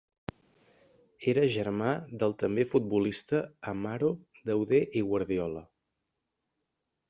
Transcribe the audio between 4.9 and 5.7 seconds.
i Guardiola.